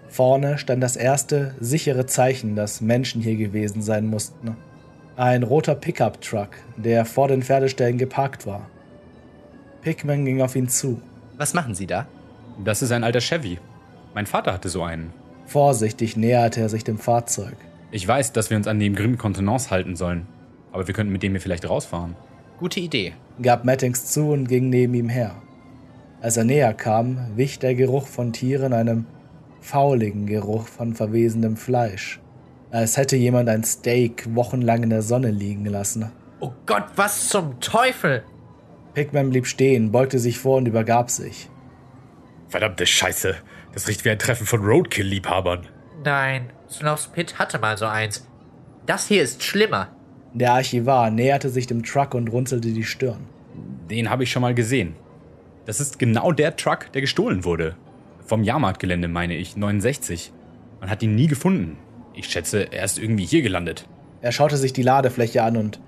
Vorne 0.08 0.58
stand 0.58 0.82
das 0.82 0.96
erste 0.96 1.54
sichere 1.60 2.06
Zeichen, 2.06 2.56
dass 2.56 2.82
Menschen 2.82 3.22
hier 3.22 3.36
gewesen 3.36 3.82
sein 3.82 4.08
mussten. 4.08 4.56
Ein 5.18 5.44
roter 5.44 5.76
Pickup-Truck, 5.76 6.50
der 6.78 7.06
vor 7.06 7.28
den 7.28 7.44
Pferdeställen 7.44 7.98
geparkt 7.98 8.48
war. 8.48 8.70
Pickman 9.82 10.26
ging 10.26 10.42
auf 10.42 10.56
ihn 10.56 10.70
zu. 10.70 11.02
Was 11.38 11.54
machen 11.54 11.76
Sie 11.76 11.86
da? 11.86 12.08
Das 12.64 12.82
ist 12.82 12.92
ein 12.92 13.04
alter 13.04 13.22
Chevy. 13.22 13.60
Mein 14.16 14.26
Vater 14.26 14.54
hatte 14.54 14.70
so 14.70 14.82
einen. 14.82 15.14
Vorsichtig 15.46 16.18
näherte 16.18 16.62
er 16.62 16.70
sich 16.70 16.84
dem 16.84 16.98
Fahrzeug. 16.98 17.56
Ich 17.92 18.08
weiß, 18.08 18.34
dass 18.34 18.50
wir 18.50 18.58
uns 18.58 18.68
an 18.68 18.80
dem 18.80 18.96
Grimm 18.96 19.18
Kontenance 19.18 19.70
halten 19.70 19.96
sollen. 19.96 20.26
Aber 20.72 20.88
wir 20.88 20.94
könnten 20.94 21.14
mit 21.14 21.22
dem 21.22 21.34
hier 21.34 21.42
vielleicht 21.42 21.70
rausfahren. 21.70 22.16
Gute 22.60 22.80
Idee. 22.80 23.14
gab 23.42 23.66
Mattings 23.66 24.08
zu 24.08 24.32
und 24.32 24.48
ging 24.48 24.70
neben 24.70 24.96
ihm 24.96 25.10
her. 25.10 25.36
Als 26.22 26.38
er 26.38 26.44
näher 26.44 26.74
kam, 26.74 27.20
wich 27.36 27.60
der 27.60 27.76
Geruch 27.76 28.08
von 28.08 28.34
Tieren 28.34 28.74
einem 28.74 29.06
fauligen 29.62 30.26
Geruch 30.26 30.68
von 30.68 30.96
verwesendem 30.96 31.56
Fleisch. 31.56 32.20
Als 32.72 32.98
hätte 32.98 33.16
jemand 33.16 33.48
ein 33.48 33.64
Steak 33.64 34.28
wochenlang 34.34 34.84
in 34.84 34.90
der 34.90 35.04
Sonne 35.04 35.30
liegen 35.30 35.66
lassen. 35.66 36.12
Oh 36.40 36.52
Gott, 36.66 36.86
was 36.96 37.30
zum 37.30 37.60
Teufel? 37.60 38.24
Pickman 38.98 39.30
blieb 39.30 39.46
stehen, 39.46 39.92
beugte 39.92 40.18
sich 40.18 40.40
vor 40.40 40.58
und 40.58 40.68
übergab 40.68 41.12
sich. 41.12 41.52
Verdammte 42.48 42.88
Scheiße. 42.88 43.36
Das 43.72 43.88
riecht 43.88 44.04
wie 44.04 44.10
ein 44.10 44.18
Treffen 44.18 44.48
von 44.48 44.66
Roadkill-Liebhabern. 44.66 45.68
Nein, 46.04 46.50
Sloth's 46.68 47.06
Pit 47.06 47.38
hatte 47.38 47.60
mal 47.60 47.78
so 47.78 47.86
eins. 47.86 48.28
Das 48.88 49.08
hier 49.08 49.22
ist 49.22 49.44
schlimmer. 49.44 49.90
Der 50.34 50.54
Archivar 50.54 51.12
näherte 51.12 51.50
sich 51.50 51.68
dem 51.68 51.84
Truck 51.84 52.16
und 52.16 52.30
runzelte 52.30 52.70
die 52.70 52.84
Stirn. 52.84 53.28
Den 53.88 54.10
habe 54.10 54.24
ich 54.24 54.32
schon 54.32 54.42
mal 54.42 54.56
gesehen. 54.56 54.96
Das 55.68 55.80
ist 55.80 56.00
genau 56.00 56.32
der 56.32 56.56
Truck, 56.56 56.92
der 56.94 57.02
gestohlen 57.02 57.46
wurde. 57.46 57.76
Vom 58.26 58.44
Jahrmarktgelände, 58.44 59.08
meine 59.08 59.36
ich, 59.36 59.56
69. 59.56 60.34
Man 60.80 60.90
hat 60.90 61.04
ihn 61.04 61.14
nie 61.14 61.28
gefunden. 61.28 61.78
Ich 62.16 62.30
schätze, 62.30 62.72
er 62.72 62.86
ist 62.86 62.98
irgendwie 62.98 63.26
hier 63.26 63.44
gelandet. 63.44 63.88
Er 64.22 64.32
schaute 64.32 64.58
sich 64.58 64.74
die 64.74 64.82
Ladefläche 64.82 65.44
an 65.44 65.56
und 65.56 65.80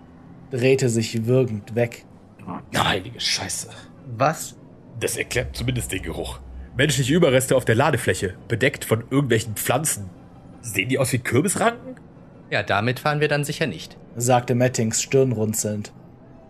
drehte 0.51 0.89
sich 0.89 1.25
würgend 1.25 1.74
weg. 1.74 2.06
Heilige 2.75 3.20
Scheiße. 3.20 3.70
Was? 4.18 4.56
Das 5.00 5.18
erklärt 5.18 5.56
zumindest 5.56 5.91
den 5.91 6.01
Geruch. 6.01 6.39
Menschliche 6.75 7.13
Überreste 7.13 7.56
auf 7.56 7.65
der 7.65 7.75
Ladefläche, 7.75 8.36
bedeckt 8.48 8.86
von 8.86 9.03
irgendwelchen 9.10 9.56
Pflanzen. 9.56 10.10
Sehen 10.62 10.89
die 10.89 11.00
aus 11.00 11.12
wie 11.13 11.20
Kürbisranken? 11.20 11.96
Ja, 12.50 12.63
damit 12.63 13.00
fahren 13.00 13.20
wir 13.20 13.27
dann 13.27 13.44
sicher 13.44 13.68
nicht. 13.68 13.98
sagte 14.15 14.56
Mattings 14.56 15.01
stirnrunzelnd. 15.01 15.94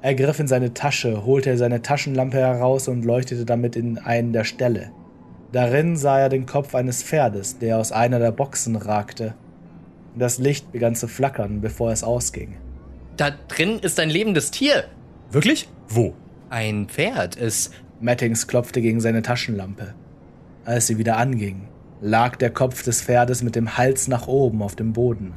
Er 0.01 0.15
griff 0.15 0.39
in 0.39 0.48
seine 0.48 0.74
Tasche, 0.74 1.25
holte 1.25 1.58
seine 1.58 1.82
Taschenlampe 1.82 2.38
heraus 2.38 2.88
und 2.88 3.03
leuchtete 3.03 3.46
damit 3.46 3.75
in 3.75 3.98
einen 3.98 4.32
der 4.32 4.46
Ställe. 4.46 4.91
Darin 5.51 5.98
sah 5.98 6.20
er 6.20 6.29
den 6.29 6.46
Kopf 6.46 6.74
eines 6.75 7.03
Pferdes, 7.03 7.58
der 7.60 7.77
aus 7.77 7.91
einer 7.91 8.20
der 8.20 8.32
Boxen 8.32 8.75
ragte. 8.75 9.34
Das 10.15 10.38
Licht 10.38 10.72
begann 10.72 10.96
zu 10.96 11.08
flackern, 11.08 11.60
bevor 11.60 11.91
es 11.91 12.03
ausging. 12.03 12.58
Da 13.18 13.32
drin 13.32 13.79
ist 13.79 14.00
ein 14.00 14.10
lebendes 14.10 14.51
Tier. 14.51 14.86
Wirklich? 15.31 15.69
Wo? 15.88 16.13
Ein 16.50 16.88
Pferd. 16.88 17.38
Es. 17.38 17.71
Mattings 18.01 18.48
klopfte 18.48 18.81
gegen 18.81 19.01
seine 19.01 19.21
Taschenlampe. 19.21 19.93
Als 20.65 20.88
sie 20.88 20.98
wieder 20.98 21.17
anging, 21.17 21.67
lag 22.01 22.38
der 22.38 22.50
Kopf 22.50 22.83
des 22.83 23.01
Pferdes 23.01 23.43
mit 23.43 23.55
dem 23.55 23.77
Hals 23.77 24.07
nach 24.07 24.27
oben 24.27 24.62
auf 24.62 24.75
dem 24.75 24.93
Boden. 24.93 25.33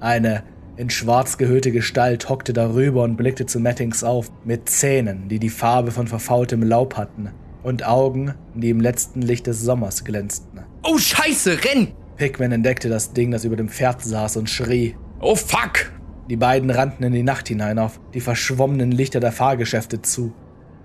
Eine 0.00 0.44
in 0.78 0.90
schwarz 0.90 1.38
gehüllte 1.38 1.72
Gestalt 1.72 2.28
hockte 2.28 2.52
darüber 2.52 3.02
und 3.02 3.16
blickte 3.16 3.46
zu 3.46 3.58
Mattings 3.58 4.04
auf, 4.04 4.30
mit 4.44 4.68
Zähnen, 4.68 5.28
die 5.28 5.40
die 5.40 5.50
Farbe 5.50 5.90
von 5.90 6.06
verfaultem 6.06 6.62
Laub 6.62 6.96
hatten, 6.96 7.30
und 7.64 7.84
Augen, 7.84 8.34
die 8.54 8.70
im 8.70 8.80
letzten 8.80 9.20
Licht 9.20 9.48
des 9.48 9.60
Sommers 9.60 10.04
glänzten. 10.04 10.60
Oh, 10.84 10.96
Scheiße, 10.96 11.64
renn! 11.64 11.88
Pickman 12.16 12.52
entdeckte 12.52 12.88
das 12.88 13.12
Ding, 13.12 13.32
das 13.32 13.44
über 13.44 13.56
dem 13.56 13.68
Pferd 13.68 14.02
saß, 14.02 14.36
und 14.36 14.48
schrie. 14.48 14.94
Oh 15.20 15.34
fuck! 15.34 15.90
Die 16.28 16.36
beiden 16.36 16.70
rannten 16.70 17.04
in 17.04 17.12
die 17.12 17.22
Nacht 17.22 17.48
hinein 17.48 17.78
auf 17.78 18.00
die 18.12 18.20
verschwommenen 18.20 18.92
Lichter 18.92 19.18
der 19.18 19.32
Fahrgeschäfte 19.32 20.02
zu. 20.02 20.34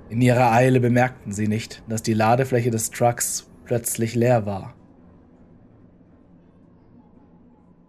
In 0.10 0.22
ihrer 0.22 0.54
Eile 0.54 0.80
bemerkten 0.80 1.34
sie 1.34 1.48
nicht, 1.48 1.84
dass 1.90 2.02
die 2.02 2.14
Ladefläche 2.14 2.72
des 2.72 2.92
Trucks 2.92 3.50
plötzlich 3.66 4.16
leer 4.16 4.46
war. 4.46 4.74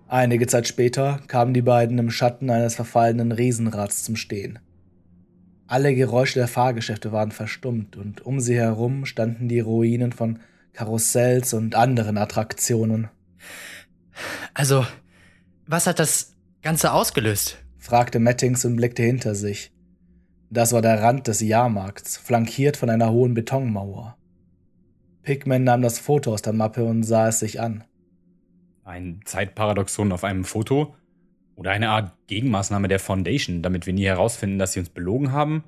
Einige 0.08 0.46
Zeit 0.46 0.66
später 0.66 1.20
kamen 1.28 1.54
die 1.54 1.62
beiden 1.62 1.98
im 1.98 2.10
Schatten 2.10 2.50
eines 2.50 2.74
verfallenen 2.74 3.30
Riesenrads 3.30 4.02
zum 4.02 4.16
Stehen. 4.16 4.58
Alle 5.66 5.94
Geräusche 5.94 6.40
der 6.40 6.48
Fahrgeschäfte 6.48 7.12
waren 7.12 7.30
verstummt 7.30 7.96
und 7.96 8.26
um 8.26 8.40
sie 8.40 8.56
herum 8.56 9.06
standen 9.06 9.48
die 9.48 9.60
Ruinen 9.60 10.12
von 10.12 10.40
Karussells 10.72 11.54
und 11.54 11.74
anderen 11.74 12.18
Attraktionen. 12.18 13.08
Also, 14.54 14.84
was 15.66 15.86
hat 15.86 15.98
das 15.98 16.33
Ganze 16.64 16.94
ausgelöst? 16.94 17.58
fragte 17.76 18.18
Mattings 18.18 18.64
und 18.64 18.76
blickte 18.76 19.02
hinter 19.02 19.34
sich. 19.34 19.70
Das 20.48 20.72
war 20.72 20.80
der 20.80 21.02
Rand 21.02 21.26
des 21.26 21.42
Jahrmarkts, 21.42 22.16
flankiert 22.16 22.78
von 22.78 22.88
einer 22.88 23.10
hohen 23.10 23.34
Betonmauer. 23.34 24.16
Pigman 25.20 25.64
nahm 25.64 25.82
das 25.82 25.98
Foto 25.98 26.32
aus 26.32 26.40
der 26.40 26.54
Mappe 26.54 26.82
und 26.84 27.02
sah 27.02 27.28
es 27.28 27.40
sich 27.40 27.60
an. 27.60 27.84
Ein 28.82 29.20
Zeitparadoxon 29.26 30.10
auf 30.10 30.24
einem 30.24 30.44
Foto? 30.44 30.96
Oder 31.54 31.72
eine 31.72 31.90
Art 31.90 32.16
Gegenmaßnahme 32.28 32.88
der 32.88 32.98
Foundation, 32.98 33.60
damit 33.60 33.84
wir 33.84 33.92
nie 33.92 34.06
herausfinden, 34.06 34.58
dass 34.58 34.72
sie 34.72 34.80
uns 34.80 34.88
belogen 34.88 35.32
haben? 35.32 35.64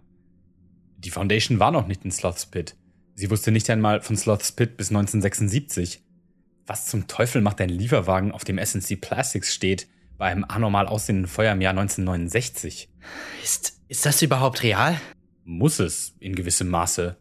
Die 0.96 1.10
Foundation 1.10 1.60
war 1.60 1.72
noch 1.72 1.86
nicht 1.86 2.06
in 2.06 2.10
Sloth's 2.10 2.46
Pit. 2.46 2.74
Sie 3.14 3.30
wusste 3.30 3.52
nicht 3.52 3.68
einmal 3.68 4.00
von 4.00 4.16
Sloth's 4.16 4.50
Pit 4.50 4.78
bis 4.78 4.88
1976. 4.88 6.02
Was 6.64 6.86
zum 6.86 7.06
Teufel 7.06 7.42
macht 7.42 7.60
ein 7.60 7.68
Lieferwagen, 7.68 8.32
auf 8.32 8.44
dem 8.44 8.56
SNC 8.56 8.98
Plastics 8.98 9.52
steht, 9.52 9.88
bei 10.18 10.26
einem 10.26 10.44
anormal 10.44 10.86
aussehenden 10.86 11.26
Feuer 11.26 11.52
im 11.52 11.60
Jahr 11.60 11.72
1969? 11.72 12.88
Ist, 13.42 13.80
ist 13.88 14.06
das 14.06 14.22
überhaupt 14.22 14.62
real? 14.62 14.98
Muss 15.44 15.78
es, 15.78 16.14
in 16.18 16.34
gewissem 16.34 16.68
Maße. 16.68 17.16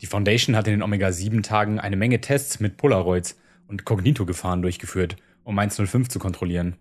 Die 0.00 0.06
Foundation 0.06 0.56
hat 0.56 0.66
in 0.68 0.74
den 0.74 0.82
Omega-7-Tagen 0.82 1.80
eine 1.80 1.96
Menge 1.96 2.20
Tests 2.20 2.60
mit 2.60 2.76
Polaroids 2.76 3.36
und 3.66 3.84
Cognito-Gefahren 3.84 4.62
durchgeführt, 4.62 5.16
um 5.42 5.58
105 5.58 6.08
zu 6.08 6.18
kontrollieren. 6.18 6.76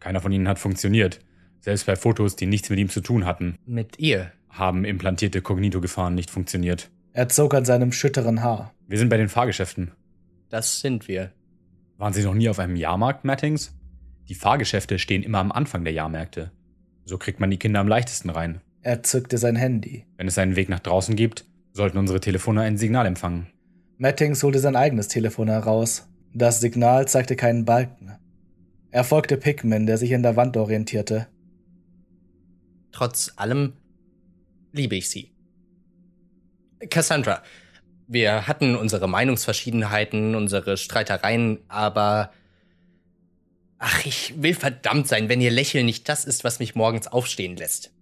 Keiner 0.00 0.20
von 0.20 0.32
ihnen 0.32 0.48
hat 0.48 0.58
funktioniert. 0.58 1.20
Selbst 1.60 1.86
bei 1.86 1.96
Fotos, 1.96 2.36
die 2.36 2.46
nichts 2.46 2.70
mit 2.70 2.78
ihm 2.78 2.88
zu 2.88 3.00
tun 3.00 3.24
hatten, 3.26 3.56
Mit 3.66 3.98
ihr. 3.98 4.32
haben 4.48 4.84
implantierte 4.84 5.40
Cognito-Gefahren 5.42 6.14
nicht 6.14 6.30
funktioniert. 6.30 6.90
Er 7.12 7.28
zog 7.28 7.54
an 7.54 7.64
seinem 7.64 7.92
schütteren 7.92 8.42
Haar. 8.42 8.74
Wir 8.88 8.98
sind 8.98 9.08
bei 9.08 9.16
den 9.16 9.28
Fahrgeschäften. 9.28 9.92
Das 10.48 10.80
sind 10.80 11.06
wir. 11.08 11.32
Waren 11.96 12.12
Sie 12.12 12.24
noch 12.24 12.34
nie 12.34 12.48
auf 12.48 12.58
einem 12.58 12.76
Jahrmarkt, 12.76 13.24
Mattings? 13.24 13.72
Die 14.28 14.34
Fahrgeschäfte 14.34 14.98
stehen 14.98 15.22
immer 15.22 15.38
am 15.38 15.52
Anfang 15.52 15.84
der 15.84 15.92
Jahrmärkte. 15.92 16.50
So 17.04 17.18
kriegt 17.18 17.40
man 17.40 17.50
die 17.50 17.58
Kinder 17.58 17.80
am 17.80 17.88
leichtesten 17.88 18.30
rein. 18.30 18.60
Er 18.82 19.02
zückte 19.02 19.38
sein 19.38 19.56
Handy. 19.56 20.06
Wenn 20.16 20.28
es 20.28 20.38
einen 20.38 20.56
Weg 20.56 20.68
nach 20.68 20.80
draußen 20.80 21.16
gibt, 21.16 21.44
sollten 21.72 21.98
unsere 21.98 22.20
Telefone 22.20 22.62
ein 22.62 22.78
Signal 22.78 23.06
empfangen. 23.06 23.48
Mattings 23.98 24.42
holte 24.42 24.58
sein 24.58 24.76
eigenes 24.76 25.08
Telefon 25.08 25.48
heraus. 25.48 26.08
Das 26.32 26.60
Signal 26.60 27.06
zeigte 27.06 27.36
keinen 27.36 27.64
Balken. 27.64 28.12
Er 28.90 29.04
folgte 29.04 29.36
Pickman, 29.36 29.86
der 29.86 29.98
sich 29.98 30.14
an 30.14 30.22
der 30.22 30.36
Wand 30.36 30.56
orientierte. 30.56 31.26
Trotz 32.92 33.32
allem 33.36 33.74
liebe 34.72 34.96
ich 34.96 35.10
sie. 35.10 35.32
Cassandra, 36.90 37.42
wir 38.06 38.46
hatten 38.46 38.76
unsere 38.76 39.08
Meinungsverschiedenheiten, 39.08 40.34
unsere 40.34 40.76
Streitereien, 40.76 41.58
aber 41.68 42.32
ach, 43.84 44.06
ich 44.06 44.34
will 44.38 44.54
verdammt 44.54 45.08
sein, 45.08 45.28
wenn 45.28 45.42
ihr 45.42 45.50
Lächeln 45.50 45.84
nicht 45.84 46.08
das 46.08 46.24
ist, 46.24 46.42
was 46.42 46.58
mich 46.58 46.74
morgens 46.74 47.06
aufstehen 47.06 47.56
lässt. 47.56 47.92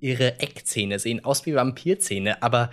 Ihre 0.00 0.40
Eckzähne 0.40 0.98
sehen 0.98 1.24
aus 1.24 1.44
wie 1.44 1.54
Vampirzähne, 1.54 2.42
aber 2.42 2.70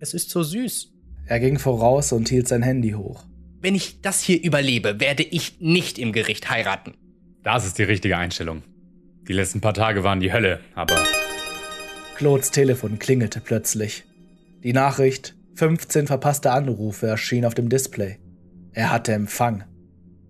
es 0.00 0.12
ist 0.12 0.30
so 0.30 0.42
süß. 0.42 0.92
Er 1.26 1.38
ging 1.38 1.58
voraus 1.58 2.10
und 2.10 2.28
hielt 2.28 2.48
sein 2.48 2.62
Handy 2.62 2.90
hoch. 2.90 3.24
Wenn 3.60 3.76
ich 3.76 4.00
das 4.02 4.20
hier 4.20 4.42
überlebe, 4.42 4.98
werde 4.98 5.22
ich 5.22 5.60
nicht 5.60 5.98
im 5.98 6.12
Gericht 6.12 6.50
heiraten. 6.50 6.94
Das 7.44 7.64
ist 7.64 7.78
die 7.78 7.84
richtige 7.84 8.16
Einstellung. 8.16 8.62
Die 9.28 9.32
letzten 9.32 9.60
paar 9.60 9.74
Tage 9.74 10.02
waren 10.02 10.20
die 10.20 10.32
Hölle, 10.32 10.60
aber 10.74 11.00
Claudes 12.16 12.50
Telefon 12.50 12.98
klingelte 12.98 13.40
plötzlich. 13.40 14.04
Die 14.64 14.72
Nachricht 14.72 15.34
15 15.54 16.08
verpasste 16.08 16.50
Anrufe 16.50 17.06
erschien 17.06 17.44
auf 17.44 17.54
dem 17.54 17.68
Display. 17.68 18.18
Er 18.72 18.90
hatte 18.90 19.12
Empfang. 19.12 19.64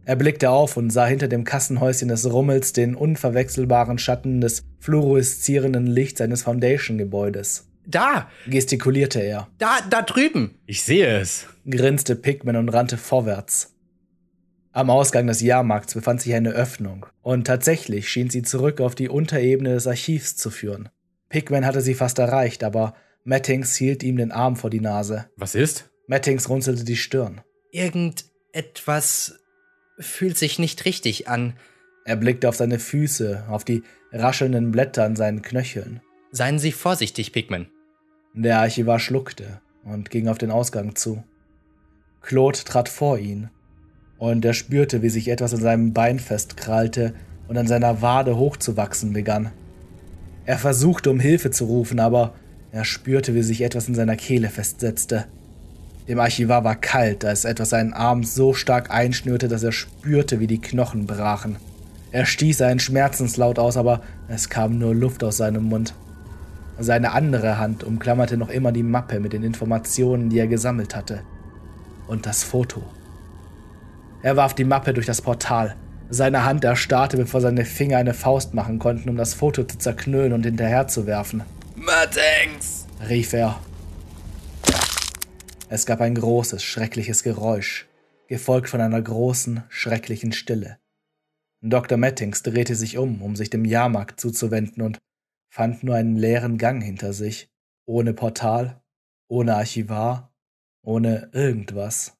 Er 0.06 0.16
blickte 0.16 0.50
auf 0.50 0.76
und 0.76 0.90
sah 0.90 1.06
hinter 1.06 1.28
dem 1.28 1.44
Kassenhäuschen 1.44 2.08
des 2.08 2.30
Rummels 2.30 2.72
den 2.72 2.94
unverwechselbaren 2.94 3.98
Schatten 3.98 4.40
des 4.40 4.64
fluoreszierenden 4.80 5.86
Lichts 5.86 6.20
eines 6.20 6.42
Foundation-Gebäudes. 6.42 7.66
Da, 7.86 8.30
Gestikulierte 8.46 9.20
er, 9.20 9.48
da, 9.58 9.78
da 9.88 10.02
drüben. 10.02 10.58
ich 10.66 10.82
sehe 10.82 11.20
es. 11.20 11.46
grinste 11.68 12.16
Pigman 12.16 12.56
und 12.56 12.70
rannte 12.70 12.96
vorwärts. 12.96 13.74
Am 14.72 14.90
Ausgang 14.90 15.26
des 15.26 15.40
Jahrmarkts 15.40 15.94
befand 15.94 16.20
sich 16.20 16.34
eine 16.34 16.50
Öffnung, 16.50 17.06
und 17.22 17.46
tatsächlich 17.46 18.08
schien 18.08 18.30
sie 18.30 18.42
zurück 18.42 18.80
auf 18.80 18.94
die 18.94 19.08
Unterebene 19.08 19.74
des 19.74 19.86
Archivs 19.86 20.36
zu 20.36 20.50
führen. 20.50 20.88
Pigman 21.28 21.64
hatte 21.64 21.80
sie 21.80 21.94
fast 21.94 22.18
erreicht, 22.18 22.64
aber 22.64 22.94
Mattings 23.22 23.76
hielt 23.76 24.02
ihm 24.02 24.16
den 24.16 24.32
Arm 24.32 24.56
vor 24.56 24.70
die 24.70 24.80
Nase. 24.80 25.26
Was 25.36 25.54
ist? 25.54 25.90
Mattings 26.06 26.48
runzelte 26.48 26.84
die 26.84 26.96
Stirn. 26.96 27.40
Irgendetwas 27.70 29.38
fühlt 29.98 30.36
sich 30.36 30.58
nicht 30.58 30.84
richtig 30.84 31.28
an. 31.28 31.54
Er 32.04 32.16
blickte 32.16 32.48
auf 32.48 32.56
seine 32.56 32.78
Füße, 32.78 33.44
auf 33.48 33.64
die 33.64 33.82
raschelnden 34.12 34.70
Blätter 34.70 35.04
an 35.04 35.16
seinen 35.16 35.42
Knöcheln. 35.42 36.00
Seien 36.30 36.58
Sie 36.58 36.72
vorsichtig, 36.72 37.32
Pigman. 37.32 37.66
Der 38.34 38.58
Archivar 38.60 38.98
schluckte 38.98 39.60
und 39.84 40.10
ging 40.10 40.28
auf 40.28 40.38
den 40.38 40.50
Ausgang 40.50 40.96
zu. 40.96 41.22
Claude 42.20 42.58
trat 42.64 42.88
vor 42.88 43.18
ihn, 43.18 43.50
und 44.18 44.44
er 44.44 44.54
spürte, 44.54 45.02
wie 45.02 45.10
sich 45.10 45.28
etwas 45.28 45.52
in 45.52 45.60
seinem 45.60 45.92
Bein 45.92 46.18
festkrallte 46.18 47.14
und 47.48 47.58
an 47.58 47.66
seiner 47.66 48.00
Wade 48.00 48.36
hochzuwachsen 48.36 49.12
begann. 49.12 49.52
Er 50.46 50.58
versuchte, 50.58 51.10
um 51.10 51.20
Hilfe 51.20 51.50
zu 51.50 51.66
rufen, 51.66 52.00
aber 52.00 52.34
er 52.70 52.84
spürte, 52.84 53.34
wie 53.34 53.42
sich 53.42 53.62
etwas 53.62 53.88
in 53.88 53.94
seiner 53.94 54.16
Kehle 54.16 54.48
festsetzte. 54.48 55.26
Dem 56.08 56.20
Archivar 56.20 56.64
war 56.64 56.76
kalt, 56.76 57.24
als 57.24 57.44
etwas 57.46 57.70
seinen 57.70 57.94
Arm 57.94 58.24
so 58.24 58.52
stark 58.52 58.90
einschnürte, 58.90 59.48
dass 59.48 59.62
er 59.62 59.72
spürte, 59.72 60.38
wie 60.38 60.46
die 60.46 60.60
Knochen 60.60 61.06
brachen. 61.06 61.56
Er 62.12 62.26
stieß 62.26 62.60
einen 62.62 62.78
Schmerzenslaut 62.78 63.58
aus, 63.58 63.76
aber 63.76 64.02
es 64.28 64.50
kam 64.50 64.78
nur 64.78 64.94
Luft 64.94 65.24
aus 65.24 65.38
seinem 65.38 65.64
Mund. 65.64 65.94
Seine 66.78 67.12
andere 67.12 67.58
Hand 67.58 67.84
umklammerte 67.84 68.36
noch 68.36 68.50
immer 68.50 68.70
die 68.70 68.82
Mappe 68.82 69.18
mit 69.18 69.32
den 69.32 69.42
Informationen, 69.42 70.28
die 70.28 70.38
er 70.38 70.46
gesammelt 70.46 70.94
hatte. 70.94 71.22
Und 72.06 72.26
das 72.26 72.42
Foto. 72.42 72.82
Er 74.22 74.36
warf 74.36 74.54
die 74.54 74.64
Mappe 74.64 74.92
durch 74.92 75.06
das 75.06 75.22
Portal. 75.22 75.74
Seine 76.10 76.44
Hand 76.44 76.64
erstarrte, 76.64 77.16
bevor 77.16 77.40
seine 77.40 77.64
Finger 77.64 77.96
eine 77.96 78.14
Faust 78.14 78.52
machen 78.52 78.78
konnten, 78.78 79.08
um 79.08 79.16
das 79.16 79.34
Foto 79.34 79.64
zu 79.64 79.78
zerknüllen 79.78 80.32
und 80.32 80.44
hinterherzuwerfen. 80.44 81.44
Mattings! 81.76 82.86
rief 83.08 83.32
er. 83.32 83.58
Es 85.70 85.86
gab 85.86 86.00
ein 86.02 86.14
großes, 86.14 86.62
schreckliches 86.62 87.22
Geräusch, 87.22 87.88
gefolgt 88.28 88.68
von 88.68 88.82
einer 88.82 89.00
großen, 89.00 89.64
schrecklichen 89.70 90.32
Stille. 90.32 90.78
Dr. 91.62 91.96
Mattings 91.96 92.42
drehte 92.42 92.74
sich 92.74 92.98
um, 92.98 93.22
um 93.22 93.34
sich 93.34 93.48
dem 93.48 93.64
Jahrmarkt 93.64 94.20
zuzuwenden 94.20 94.82
und 94.82 94.98
fand 95.48 95.82
nur 95.82 95.94
einen 95.94 96.16
leeren 96.16 96.58
Gang 96.58 96.82
hinter 96.82 97.14
sich, 97.14 97.50
ohne 97.86 98.12
Portal, 98.12 98.82
ohne 99.28 99.56
Archivar, 99.56 100.34
ohne 100.82 101.30
irgendwas. 101.32 102.18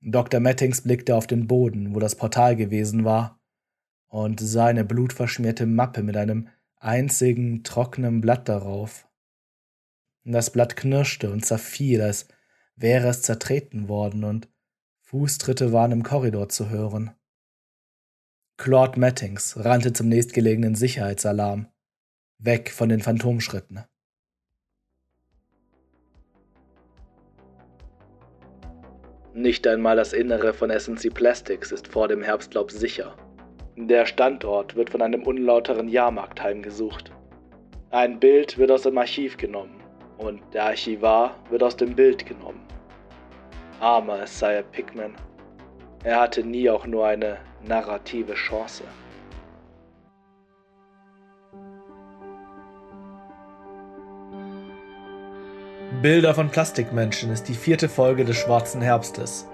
Dr. 0.00 0.40
Mattings 0.40 0.80
blickte 0.80 1.16
auf 1.16 1.26
den 1.26 1.46
Boden, 1.46 1.94
wo 1.94 1.98
das 1.98 2.16
Portal 2.16 2.56
gewesen 2.56 3.04
war, 3.04 3.38
und 4.08 4.40
sah 4.40 4.66
eine 4.66 4.84
blutverschmierte 4.84 5.66
Mappe 5.66 6.02
mit 6.02 6.16
einem 6.16 6.48
einzigen 6.76 7.62
trockenen 7.62 8.22
Blatt 8.22 8.48
darauf. 8.48 9.06
Das 10.24 10.50
Blatt 10.50 10.76
knirschte 10.76 11.30
und 11.30 11.44
zerfiel, 11.44 12.00
als 12.00 12.28
wäre 12.80 13.08
es 13.08 13.22
zertreten 13.22 13.88
worden, 13.88 14.24
und 14.24 14.48
Fußtritte 15.02 15.72
waren 15.72 15.92
im 15.92 16.02
Korridor 16.02 16.48
zu 16.48 16.70
hören. 16.70 17.12
Claude 18.56 18.98
Mattings 18.98 19.56
rannte 19.56 19.92
zum 19.92 20.08
nächstgelegenen 20.08 20.74
Sicherheitsalarm, 20.74 21.68
weg 22.38 22.70
von 22.70 22.88
den 22.88 23.00
Phantomschritten. 23.00 23.84
Nicht 29.34 29.66
einmal 29.68 29.94
das 29.94 30.12
Innere 30.12 30.52
von 30.52 30.70
SNC 30.70 31.14
Plastics 31.14 31.70
ist 31.70 31.86
vor 31.86 32.08
dem 32.08 32.22
Herbstlaub 32.22 32.72
sicher. 32.72 33.16
Der 33.76 34.04
Standort 34.04 34.74
wird 34.74 34.90
von 34.90 35.00
einem 35.00 35.22
unlauteren 35.22 35.88
Jahrmarkt 35.88 36.42
heimgesucht. 36.42 37.12
Ein 37.90 38.18
Bild 38.18 38.58
wird 38.58 38.72
aus 38.72 38.82
dem 38.82 38.98
Archiv 38.98 39.36
genommen 39.36 39.80
und 40.18 40.42
der 40.52 40.64
Archivar 40.64 41.36
wird 41.50 41.62
aus 41.62 41.76
dem 41.76 41.94
Bild 41.94 42.26
genommen. 42.26 42.67
Armer 43.80 44.24
Isaiah 44.24 44.62
Pickman. 44.62 45.14
Er 46.02 46.20
hatte 46.20 46.42
nie 46.42 46.68
auch 46.68 46.84
nur 46.84 47.06
eine 47.06 47.38
narrative 47.62 48.34
Chance. 48.34 48.82
Bilder 56.02 56.34
von 56.34 56.48
Plastikmenschen 56.48 57.30
ist 57.30 57.48
die 57.48 57.54
vierte 57.54 57.88
Folge 57.88 58.24
des 58.24 58.36
Schwarzen 58.36 58.80
Herbstes. 58.80 59.48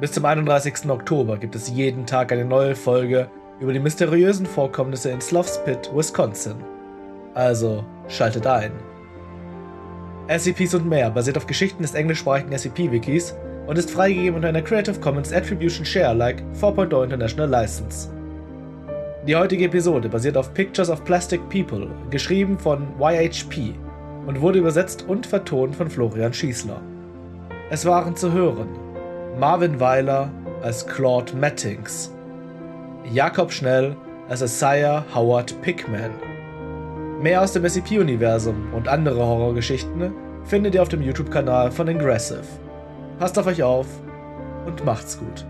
Bis 0.00 0.12
zum 0.12 0.24
31. 0.24 0.88
Oktober 0.88 1.36
gibt 1.36 1.54
es 1.54 1.68
jeden 1.68 2.06
Tag 2.06 2.32
eine 2.32 2.44
neue 2.46 2.74
Folge 2.74 3.30
über 3.60 3.74
die 3.74 3.80
mysteriösen 3.80 4.46
Vorkommnisse 4.46 5.10
in 5.10 5.20
Slough 5.20 5.62
Pit, 5.64 5.90
Wisconsin. 5.94 6.56
Also 7.34 7.84
schaltet 8.08 8.46
ein. 8.46 8.72
SCPs 10.28 10.74
und 10.74 10.88
mehr 10.88 11.10
basiert 11.10 11.36
auf 11.36 11.46
Geschichten 11.46 11.82
des 11.82 11.94
englischsprachigen 11.94 12.52
SCP-Wikis 12.52 13.34
und 13.68 13.78
ist 13.78 13.90
freigegeben 13.90 14.34
unter 14.34 14.48
einer 14.48 14.62
Creative 14.62 14.98
Commons 14.98 15.32
Attribution 15.32 15.84
Share 15.84 16.08
Alike 16.08 16.42
4.0 16.58 17.04
International 17.04 17.48
License. 17.48 18.08
Die 19.26 19.36
heutige 19.36 19.66
Episode 19.66 20.08
basiert 20.08 20.38
auf 20.38 20.54
Pictures 20.54 20.88
of 20.88 21.04
Plastic 21.04 21.46
People, 21.50 21.86
geschrieben 22.08 22.58
von 22.58 22.88
YHP 22.98 23.74
und 24.26 24.40
wurde 24.40 24.58
übersetzt 24.58 25.04
und 25.06 25.26
vertont 25.26 25.76
von 25.76 25.90
Florian 25.90 26.32
Schießler. 26.32 26.80
Es 27.68 27.84
waren 27.84 28.16
zu 28.16 28.32
hören 28.32 28.68
Marvin 29.38 29.78
Weiler 29.78 30.30
als 30.62 30.86
Claude 30.86 31.36
Mattings, 31.36 32.10
Jakob 33.12 33.52
Schnell 33.52 33.94
als 34.30 34.40
Isaiah 34.40 35.04
Howard 35.14 35.60
Pickman. 35.60 36.10
Mehr 37.20 37.42
aus 37.42 37.52
dem 37.52 37.68
SCP-Universum 37.68 38.72
und 38.72 38.88
andere 38.88 39.20
Horrorgeschichten 39.20 40.10
findet 40.44 40.74
ihr 40.74 40.80
auf 40.80 40.88
dem 40.88 41.02
YouTube-Kanal 41.02 41.70
von 41.70 41.88
Ingressive. 41.88 42.46
Passt 43.18 43.36
auf 43.36 43.46
euch 43.46 43.62
auf 43.64 43.86
und 44.64 44.84
macht's 44.84 45.18
gut. 45.18 45.44